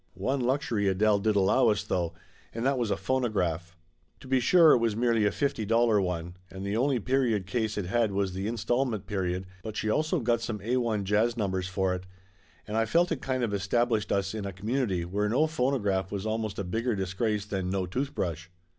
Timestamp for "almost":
16.25-16.57